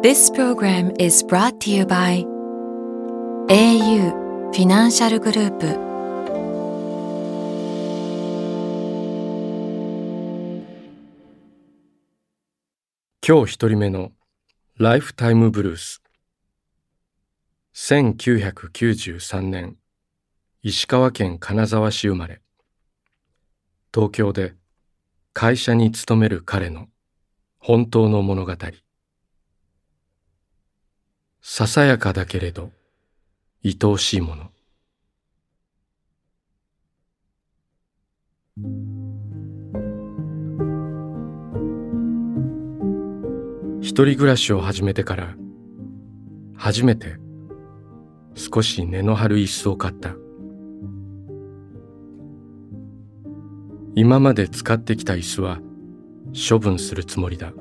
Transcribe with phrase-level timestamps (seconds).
[0.00, 2.24] This program is brought to you by
[3.48, 4.12] au
[4.52, 5.66] フィナンシャルグループ
[13.26, 14.12] 今日一人目の
[14.76, 16.00] ライフタイムブルース
[17.74, 19.78] 1993年
[20.62, 22.40] 石川県金沢市生まれ
[23.92, 24.54] 東京で
[25.32, 26.86] 会社に勤める彼の
[27.58, 28.54] 本当の物語
[31.50, 32.70] ささやかだけれど
[33.64, 34.50] 愛おしいもの。
[43.80, 45.34] 一人暮らしを始めてから
[46.54, 47.16] 初めて
[48.34, 50.14] 少し根の張る椅子を買った。
[53.96, 55.60] 今まで使ってきた椅子は
[56.48, 57.54] 処分するつもりだ。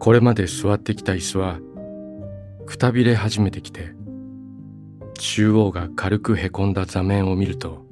[0.00, 1.60] これまで座ってきた椅子は
[2.64, 3.92] くたびれ始めてきて
[5.18, 7.84] 中央が軽くへこんだ座面を見ると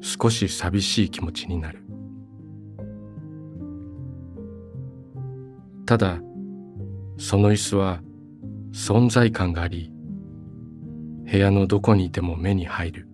[0.00, 1.82] 少し寂しい気持ちになる。
[5.86, 6.20] ただ
[7.18, 8.00] その椅子は
[8.72, 9.90] 存在感があり
[11.24, 13.08] 部屋のどこにいても目に入る。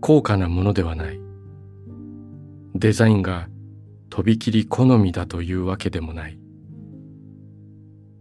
[0.00, 1.18] 高価なものではない。
[2.76, 3.48] デザインが
[4.14, 6.38] とびきり好みだというわけでもない。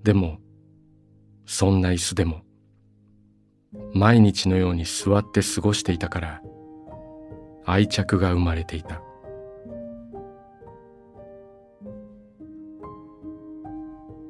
[0.01, 0.39] でも
[1.45, 2.41] そんな椅子でも
[3.93, 6.41] 毎日のように座って過ごしていたから
[7.63, 9.03] 愛着が生まれていた。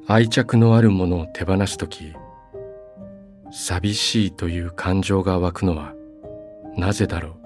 [0.06, 2.12] 愛着のあるものを手放すとき
[3.50, 5.94] 寂しいという感情が湧くのは
[6.76, 7.43] なぜだろう？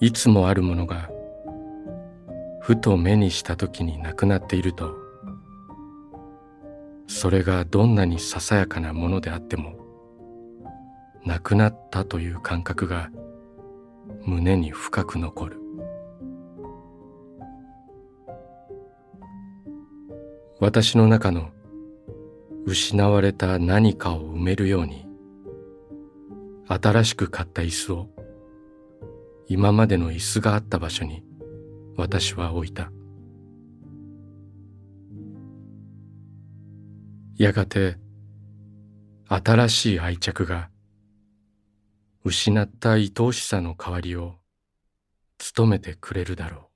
[0.00, 1.10] いつもあるものが
[2.60, 4.94] ふと目にした時になくなっていると
[7.06, 9.76] それがどんなにささやかなものであっても
[11.24, 13.10] なくなったという感覚が
[14.24, 15.60] 胸に深く残る。
[20.60, 21.50] 私の中の
[22.66, 25.06] 失われた何かを埋めるように
[26.66, 28.08] 新しく買った椅子を
[29.48, 31.24] 今までの椅子があった場所に
[31.96, 32.92] 私は置いた。
[37.36, 37.96] やがて
[39.26, 40.70] 新しい愛着が
[42.24, 44.34] 失った愛おしさの代わりを
[45.38, 46.67] 務めてくれるだろう。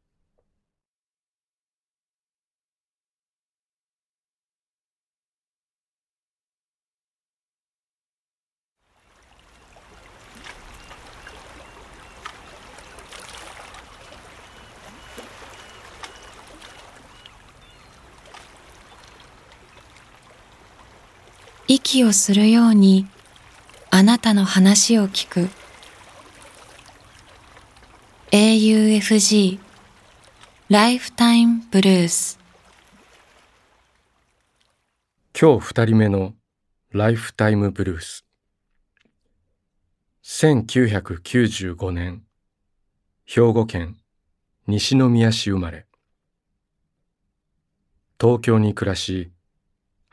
[21.75, 23.07] 息をするように
[23.91, 25.49] あなたの話を聞く。
[28.31, 29.59] AUFG
[30.69, 32.39] ライフタイムブルース
[35.39, 36.35] 今日二人目の
[36.91, 38.27] ライフタイムブルース
[40.25, 42.23] 1995年
[43.25, 43.97] 兵庫県
[44.67, 45.87] 西宮市生まれ。
[48.21, 49.32] 東京に暮らし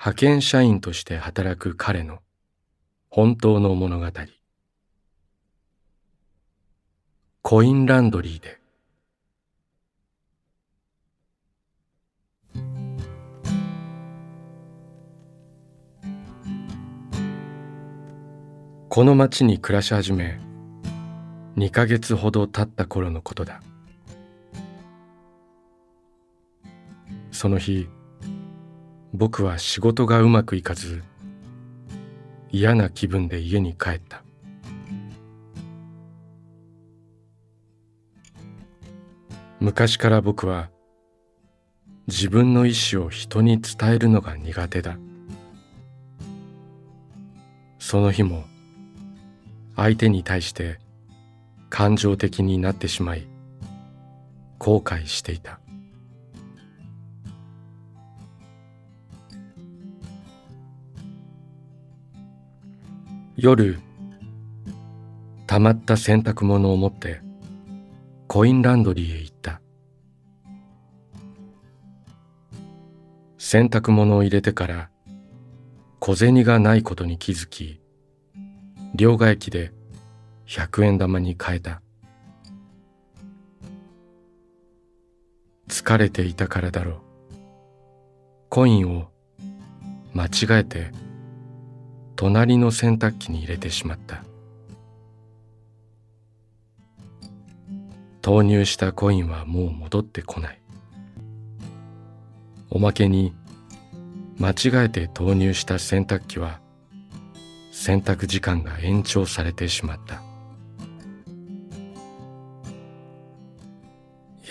[0.01, 2.19] 派遣社員として働く彼の
[3.09, 4.05] 本当の物語。
[7.41, 8.61] コインランドリーで。
[18.87, 20.39] この町に暮らし始め
[21.57, 23.61] 2ヶ月ほど経った頃のことだ。
[27.33, 27.89] その日
[29.13, 31.03] 僕は仕事がうまくいかず
[32.51, 34.23] 嫌な気分で家に帰った。
[39.59, 40.69] 昔から僕は
[42.07, 44.97] 自分の意思を人に伝えるのが苦手だ。
[47.77, 48.45] その日も
[49.75, 50.79] 相手に対して
[51.69, 53.27] 感情的になってしまい
[54.59, 55.59] 後悔していた。
[63.41, 63.79] 夜
[65.47, 67.21] たまった洗濯物を持って
[68.27, 69.61] コインランドリーへ行った。
[73.37, 74.89] 洗濯物を入れてから
[75.99, 77.79] 小銭がないことに気づき
[78.93, 79.71] 両替機で
[80.45, 81.81] 100円玉に変えた。
[85.69, 86.95] 疲れていたからだろう。
[88.49, 89.07] コインを
[90.13, 90.91] 間違えて
[92.19, 94.25] 隣の洗濯機に入れてしまった。
[98.21, 100.59] 投入したコインはもう戻ってこない。
[102.69, 103.33] おまけに
[104.37, 106.59] 間違えて投入した洗濯機は
[107.71, 110.21] 洗濯時間が延長されてしまった。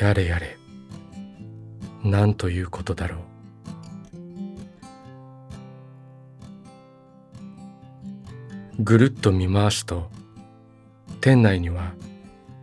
[0.03, 0.57] やれやれ。
[2.03, 3.28] なんということだろう。
[8.81, 10.09] ぐるっと見回すと
[11.21, 11.95] 店内には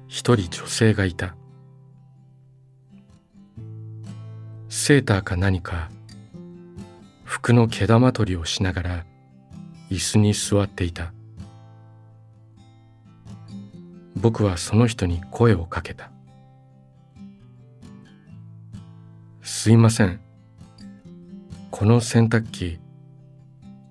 [0.08, 1.36] 一人女性がいた。
[4.70, 5.90] セーターか何か
[7.26, 9.06] 服の毛玉取りをしながら
[9.90, 11.12] 椅子に座っていた。
[14.16, 16.12] 僕はその人に声をかけた。
[19.42, 20.22] すいません。
[21.72, 22.80] この洗濯機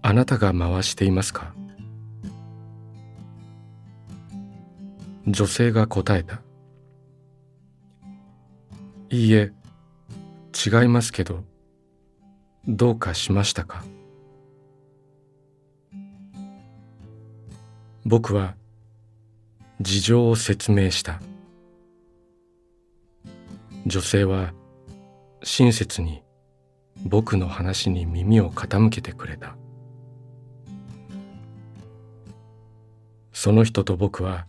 [0.01, 1.55] あなたが回していますか？
[5.27, 6.43] 女性が答えた。
[9.11, 9.53] いいえ
[10.67, 11.45] 違いますけど
[12.67, 13.85] どうかしましたか？
[18.05, 18.55] 僕は
[19.81, 21.21] 事情を説明した。
[23.87, 24.53] 女性は
[25.43, 26.23] 親切に
[27.05, 29.57] 僕の話に耳を傾けてくれた。
[33.33, 34.47] その人と僕は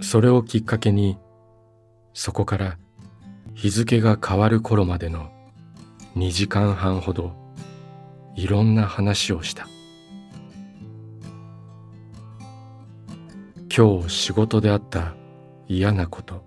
[0.00, 1.18] それをきっかけに
[2.12, 2.78] そこから
[3.54, 5.30] 日付が変わる頃までの
[6.16, 7.32] 2時間半ほど
[8.34, 9.66] いろんな話をした。
[13.76, 15.14] 今日仕事であった
[15.68, 16.42] 嫌なこと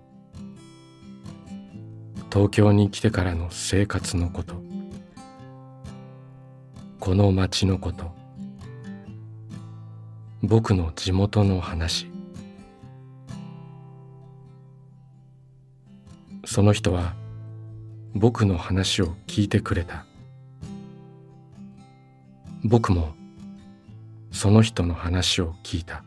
[2.32, 4.60] 東京に来てからの生活のこと
[6.98, 8.10] この町のこと
[10.42, 12.09] 僕の地元の話。
[16.44, 17.14] その人は
[18.14, 20.04] 僕の話を聞いてくれた。
[22.64, 23.14] 僕も
[24.32, 26.02] その人の話を聞いた。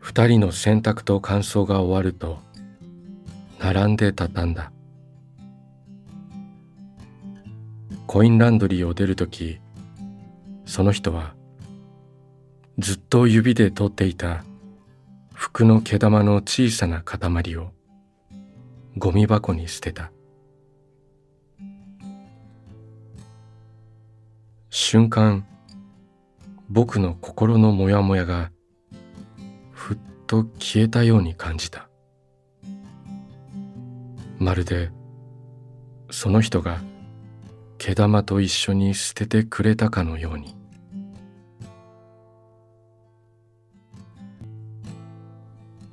[0.00, 2.38] 二人の洗濯と乾燥が終わると
[3.58, 4.72] 並んで畳んだ。
[8.12, 9.58] コインランドリーを出るとき
[10.66, 11.34] その人は
[12.78, 14.44] ずっと指で取っていた
[15.42, 17.72] 服の毛玉の小さな塊を
[18.96, 20.12] ゴミ箱に捨てた。
[24.70, 25.44] 瞬間
[26.70, 28.52] 僕の心のモヤモヤが
[29.72, 31.88] ふっと消えたように感じた。
[34.38, 34.92] まるで
[36.12, 36.80] その人が
[37.78, 40.61] 毛玉と一緒に捨ててくれたかのように。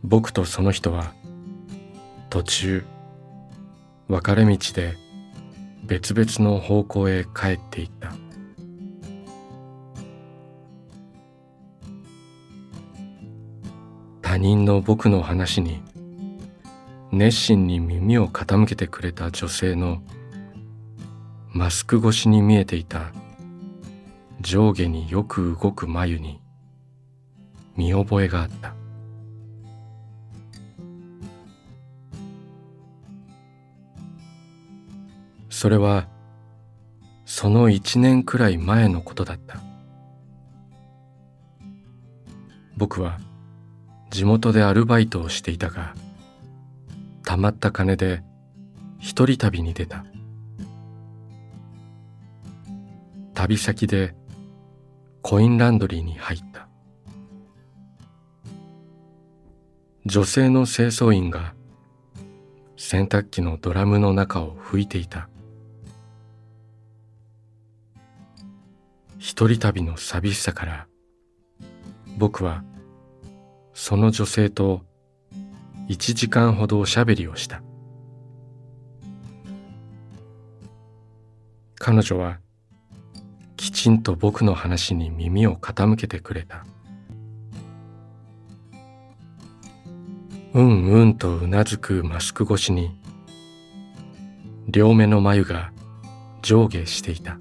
[0.09, 1.13] 僕とその人は
[2.31, 2.83] 途中
[4.07, 4.95] 分かれ道で
[5.83, 8.11] 別々の方向へ帰っていった。
[14.23, 15.83] 他人の僕の話に
[17.11, 20.01] 熱心に耳を傾けてくれた女性の
[21.51, 23.11] マスク越しに見えていた
[24.41, 26.41] 上下によく動く眉に
[27.75, 28.78] 見覚えがあった。
[35.59, 36.07] それは
[37.25, 39.59] その一年くらい前のことだった。
[42.77, 43.19] 僕は
[44.09, 45.95] 地元でアルバイトをしていたが
[47.25, 48.23] たまった金で
[48.99, 50.05] 一人旅に出た。
[53.33, 54.15] 旅先で
[55.21, 56.69] コインランドリーに入った。
[60.05, 61.53] 女性の清掃員が
[62.77, 65.27] 洗濯機のドラムの中を拭いていた。
[69.19, 70.87] 一人旅の寂しさから
[72.17, 72.63] 僕は
[73.73, 74.81] その女性と
[75.89, 77.61] 一時間ほどおしゃべりをした。
[81.75, 82.39] 彼女は
[83.57, 86.65] きちんと僕の話に耳を傾けてくれた。
[90.53, 92.97] うんうんとうなずくマスク越しに
[94.67, 95.71] 両目の眉が
[96.41, 97.37] 上下していた。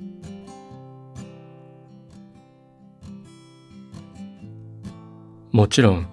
[5.52, 6.06] もちろん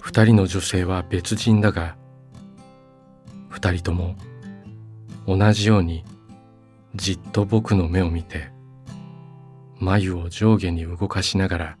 [0.00, 1.96] 二人の女性は別人だが
[3.48, 4.16] 二人とも
[5.26, 6.04] 同じように
[6.94, 8.50] じっと僕の目を見て
[9.80, 11.78] 眉を上下に動かしながら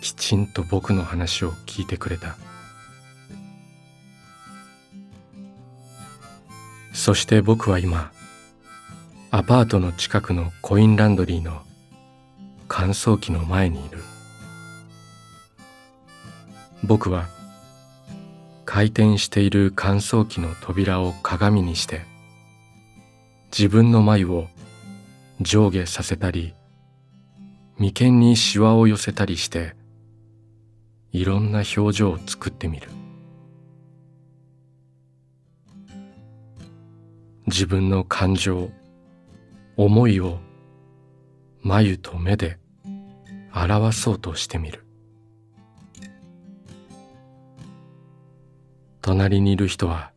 [0.00, 2.36] きちんと僕の話を聞いてくれた。
[6.92, 8.10] そして僕は今
[9.30, 11.62] アパートの近くのコインランドリーの
[12.68, 14.02] 乾燥機の前にいる。
[16.86, 17.26] 僕は
[18.64, 22.02] 回転している乾燥機の扉を鏡にして
[23.50, 24.46] 自分の眉を
[25.40, 26.54] 上下させたり
[27.78, 29.74] 眉間にシワを寄せたりして
[31.12, 32.88] いろんな表情を作ってみる。
[37.46, 38.70] 自分の感情
[39.76, 40.38] 思いを
[41.62, 42.58] 眉と目で
[43.54, 44.85] 表そうとしてみる。
[49.06, 50.10] 隣にいる人は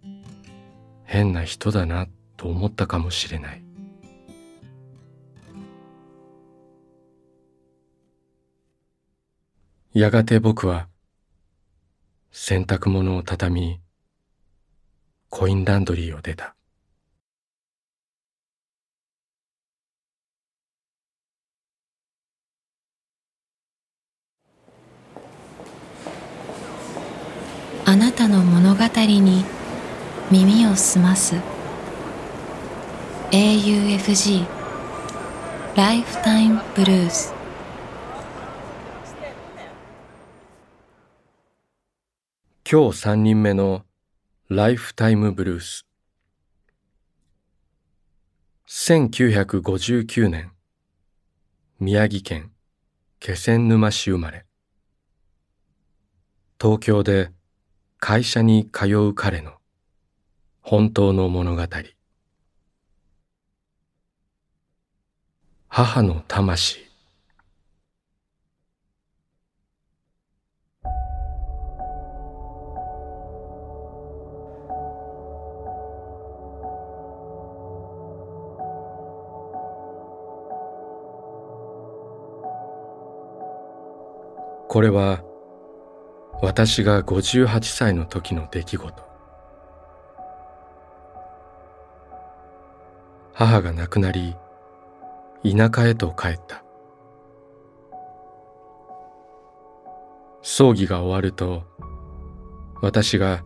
[1.04, 3.64] 変な人だなと思ったかもしれない。
[9.94, 10.88] やがて僕は
[12.32, 13.80] 洗濯物を畳み
[15.30, 16.56] コインランドリーを出た。
[27.90, 29.44] あなたの物語に
[30.30, 31.38] 耳を澄ます。
[33.32, 34.46] AUFG
[35.76, 37.34] ライフタイムブルース
[42.72, 43.82] 今日三人目の
[44.50, 45.88] ライフタイムブルース
[48.68, 50.52] 1959年。
[51.80, 52.52] 宮城県
[53.20, 54.46] 気仙沼市生まれ。
[56.62, 57.32] 東京で
[58.02, 59.52] 会社に通う彼の
[60.62, 61.64] 本当の物語。
[65.68, 66.80] 母の魂。
[84.70, 85.24] これは
[86.42, 89.04] 私が58歳の時の出来事。
[93.34, 94.36] 母が亡くなり
[95.44, 96.64] 田舎へと帰った。
[100.42, 101.64] 葬儀が終わると
[102.82, 103.44] 私が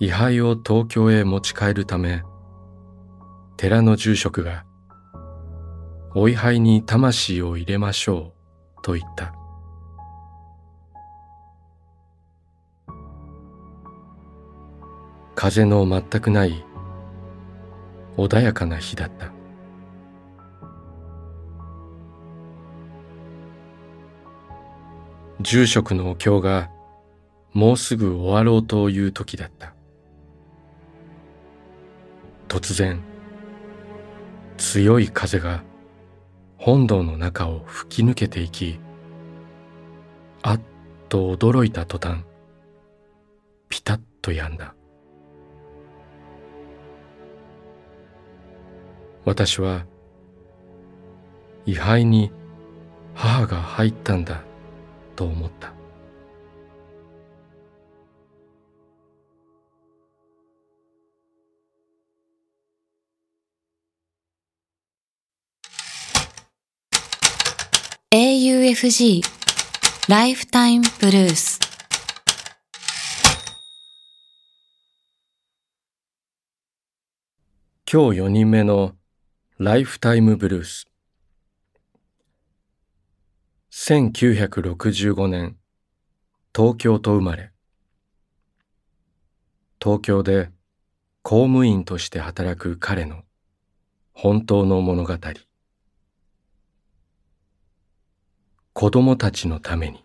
[0.00, 2.22] 位牌を東京へ持ち帰るため
[3.58, 4.64] 寺の住職が
[6.14, 8.32] お位牌に魂を入れましょ
[8.78, 9.39] うと言った。
[15.40, 16.66] 風の全くない
[18.18, 19.32] 穏やかな日だった。
[25.40, 26.70] 住職のお経が
[27.54, 29.72] もうすぐ終わろうという時だった。
[32.48, 33.00] 突然
[34.58, 35.62] 強い風が
[36.58, 38.78] 本堂の中を吹き抜けていき
[40.42, 40.60] あっ
[41.08, 42.24] と驚いた途端
[43.70, 44.74] ピタッと止んだ。
[49.24, 49.84] 私は
[51.66, 52.32] 位牌に
[53.14, 54.42] 母が入ったんだ
[55.14, 55.74] と思った
[68.12, 69.22] 「AUFG
[70.08, 71.60] ライフタイムブルース」
[77.92, 78.94] 今日4人目の
[79.62, 80.88] ライフタイムブルース
[83.70, 85.58] 1965年
[86.56, 87.50] 東京と生まれ。
[89.78, 90.48] 東京で
[91.20, 93.20] 公務員として働く彼の
[94.14, 95.18] 本当の物語。
[98.72, 100.02] 子供たちのために。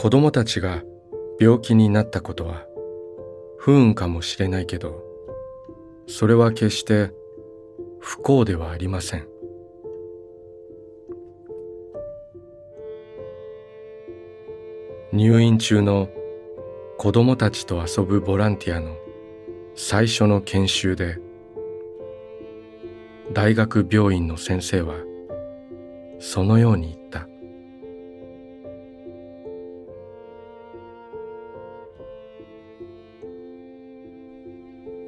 [0.00, 0.82] 子供たちが
[1.38, 2.64] 病気になったことは
[3.58, 5.04] 不運かもしれないけど
[6.06, 7.10] それは決して
[7.98, 9.28] 不幸ではありません。
[15.12, 16.08] 入院中の
[16.96, 18.96] 子供たちと遊ぶボランティアの
[19.74, 21.18] 最初の研修で
[23.34, 24.94] 大学病院の先生は
[26.20, 26.99] そのように言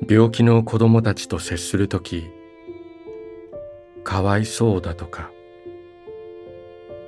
[0.09, 2.31] 病気の子供たちと接するとき
[4.05, 5.31] かわいそうだとか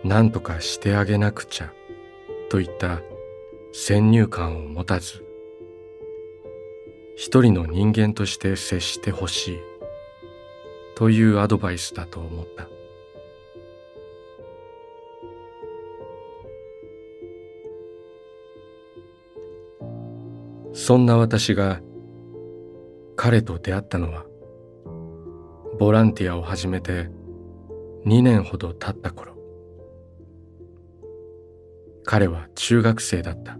[0.04, 1.72] 何とかしてあげなくちゃ
[2.50, 3.02] といった
[3.72, 5.24] 先入観を持たず
[7.16, 9.58] 一人の人間として接してほしい
[10.94, 12.68] というアドバイスだと思った。
[20.72, 21.80] そんな私が
[23.25, 24.26] 彼と出会ったのは
[25.78, 27.09] ボランティアを始めて
[28.04, 29.35] 2年ほど経った頃。
[32.04, 33.57] 彼は中学生だった。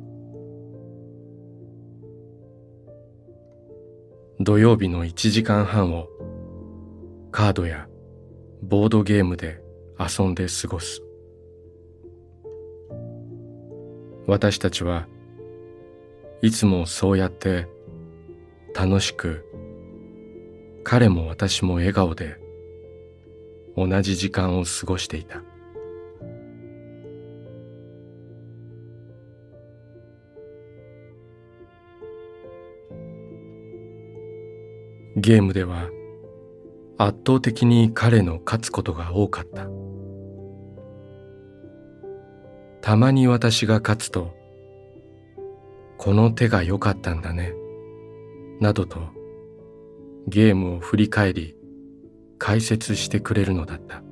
[4.38, 6.09] 土曜日の1時間半を
[7.33, 7.88] カードや
[8.62, 9.62] ボードゲームで
[9.99, 11.00] 遊んで過ごす。
[14.26, 15.09] 私たちは
[16.42, 17.66] いつもそうやって
[18.75, 19.53] 楽しく
[20.94, 22.36] 彼も私も笑顔で
[23.76, 25.42] 同じ時間を過ごしていた。
[35.16, 35.90] ゲームでは
[36.97, 39.66] 圧倒的に彼の勝つことが多かった。
[42.82, 44.32] たまに私が勝つと
[45.99, 47.52] この手が良かったんだね
[48.60, 49.24] などと
[50.26, 51.56] ゲームを振り返り
[52.39, 54.02] 解説してくれるのだった。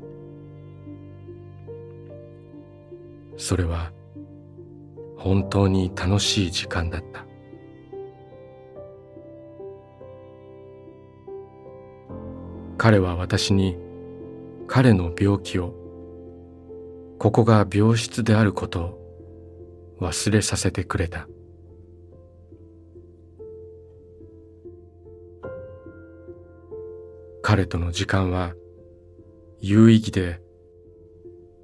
[3.37, 3.92] それは
[5.16, 7.27] 本当に楽しい時間だった。
[12.77, 13.77] 彼は私に
[14.66, 15.75] 彼の病気を
[17.18, 21.29] ここが病室であることを忘れさせてくれた。
[27.52, 28.54] 彼との時間は
[29.60, 30.40] 有意義で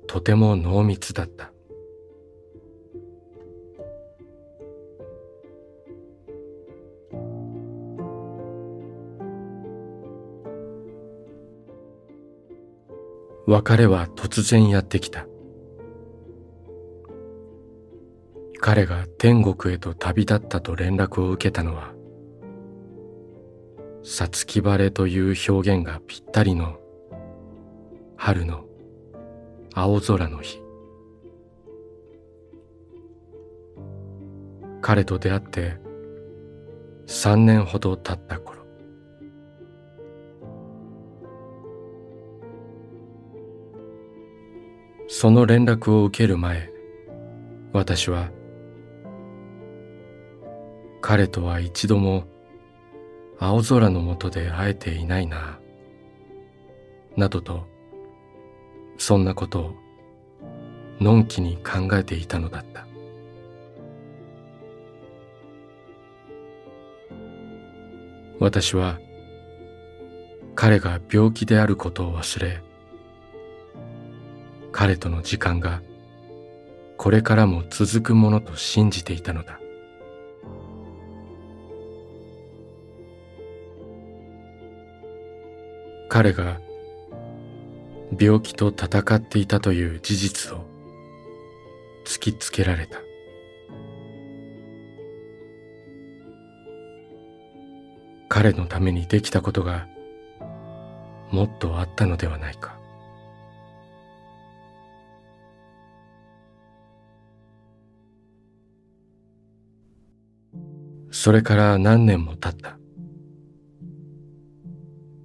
[0.07, 1.51] とても濃密だった。
[13.47, 15.27] 別れは突然やってきた。
[18.61, 21.95] 彼が天国へと旅立ったと連絡を受けたのは
[24.03, 26.79] さつき晴れという表現がぴったりの
[28.17, 28.65] 春の
[29.75, 30.63] 青空の日。
[34.81, 35.77] 彼と出会って
[37.07, 38.59] 三年ほど経った頃。
[45.09, 46.71] その連絡を受ける前
[47.73, 48.31] 私は
[51.01, 52.25] 彼とは一度も
[53.41, 55.59] 青空の下で会えていないな、
[57.17, 57.67] などと、
[58.97, 59.75] そんなことを、
[61.01, 62.87] のんきに考えていたのだった。
[68.41, 68.99] 私は、
[70.55, 72.63] 彼が病気であることを忘れ、
[74.73, 75.81] 彼との時間が
[76.99, 79.61] これからも続くものと信じていたのだ。
[86.09, 86.61] 彼が
[88.19, 90.65] 病気と戦っていたという事実を
[92.07, 92.99] 突きつけられた。
[98.31, 99.87] 彼のためにできたことが
[101.31, 102.79] もっとあったのではないか。
[111.11, 112.79] それから何年も経った。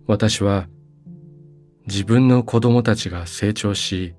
[0.07, 0.67] 私は
[1.85, 4.15] 自分の子供たちが成長し、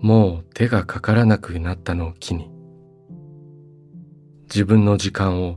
[0.00, 2.50] もう手がかからなくなったのを機に、
[4.44, 5.56] 自分の時間を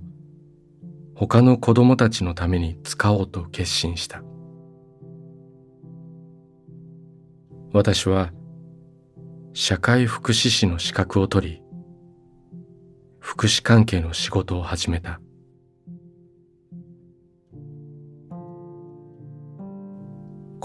[1.15, 4.23] 他の子供たちのために使おうと決心した。
[7.73, 8.31] 私は
[9.53, 11.61] 社会福祉士の資格を取り、
[13.19, 15.19] 福祉関係の仕事を始めた。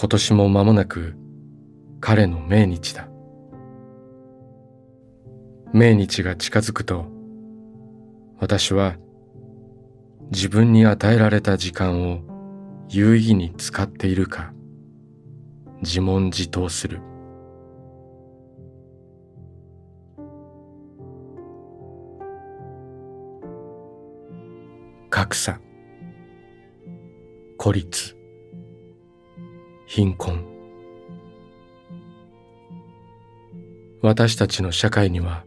[0.04, 1.14] 今年も間もなく
[1.98, 3.08] 彼の命日だ。
[5.72, 7.06] 命日が近づくと、
[8.38, 8.96] 私は
[10.30, 12.20] 自分に与えられた時間を
[12.90, 14.52] 有意義に使っているか
[15.80, 17.00] 自問自答する。
[25.08, 25.58] 格差、
[27.56, 28.13] 孤立、
[29.94, 30.44] 貧困。
[34.02, 35.44] 私たちの社会には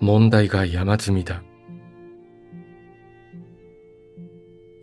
[0.00, 1.42] 問題が山積みだ。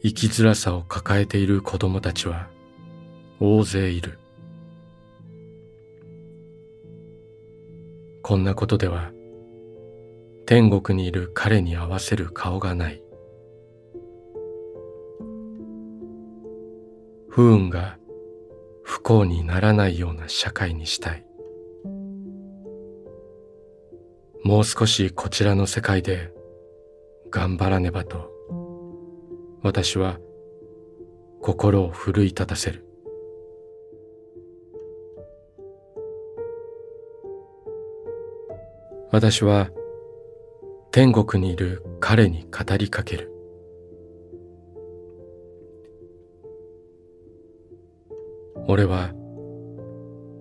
[0.03, 2.49] 生きづらさを抱えている子供たちは
[3.39, 4.19] 大勢いる。
[8.21, 9.11] こんなことでは
[10.45, 13.01] 天国にいる彼に合わせる顔がない。
[17.27, 17.98] 不運が
[18.99, 21.25] 不幸にならないような社会にしたい。
[24.43, 26.33] もう少しこちらの世界で
[27.31, 28.29] 頑張らねばと
[29.62, 30.19] 私は
[31.41, 32.85] 心を奮い立たせる。
[39.12, 39.69] 私は
[40.91, 43.31] 天国にいる彼に語りかける。
[48.71, 49.13] 俺は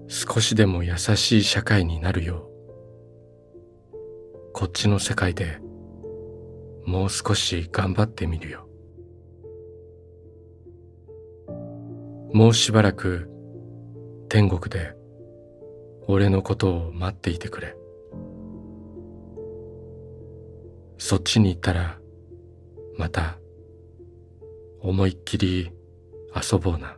[0.07, 2.51] 少しでも優しい社会になるよ
[3.91, 5.61] う、こっちの世界で
[6.85, 8.69] もう少し頑張ってみるよ。
[12.35, 13.31] もうしばらく
[14.29, 14.95] 天国で
[16.07, 17.75] 俺のことを待っていてくれ。
[20.99, 21.99] そっちに行ったら、
[22.99, 23.39] また、
[24.83, 25.73] 思いっきり
[26.53, 26.98] 遊ぼうな。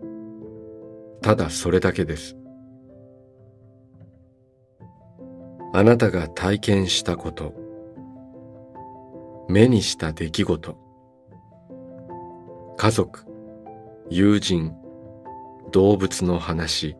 [1.21, 2.35] ただそれだけです。
[5.73, 7.53] あなたが体験したこと、
[9.47, 10.77] 目にした出来事、
[12.77, 13.25] 家族、
[14.09, 14.73] 友人、
[15.71, 16.97] 動物の話、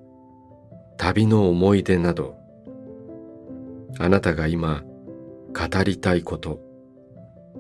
[0.97, 2.37] 旅の思い出など、
[3.99, 4.83] あなたが今
[5.53, 6.61] 語りたいこと、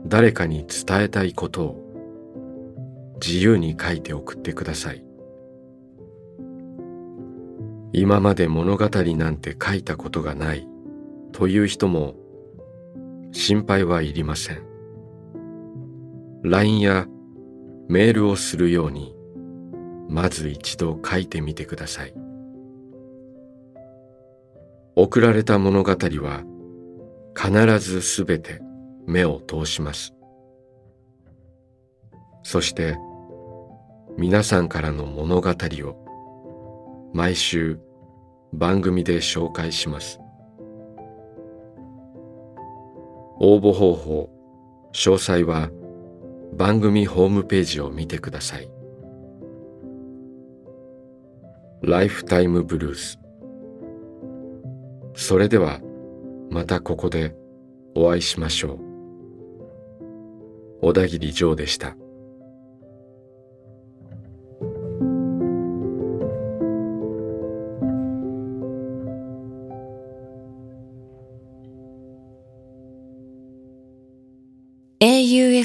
[0.05, 1.81] 誰かに伝えたいことを。
[3.23, 5.10] 自由に書いて送ってください。
[7.93, 10.67] 今まで物語なんて書いたことがない
[11.33, 12.15] という人も
[13.31, 14.63] 心配はいりません。
[16.43, 17.07] LINE や
[17.87, 19.13] メールをするように
[20.09, 22.13] まず一度書いてみてください。
[24.95, 26.43] 送られた物語は
[27.35, 28.61] 必ずすべて
[29.05, 30.13] 目を通します。
[32.43, 32.97] そして
[34.17, 36.00] 皆さんからの物語を
[37.13, 37.79] 毎週
[38.53, 40.19] 番組で紹介します。
[43.39, 44.29] 応募方法
[44.93, 45.69] 詳細は
[46.53, 48.69] 番組ホームページを見てください。
[51.81, 53.19] ライフタイムブルース。
[55.15, 55.79] それでは
[56.49, 57.35] またここで
[57.95, 58.79] お会いしましょう。
[60.81, 61.95] 小田切ジョーでした。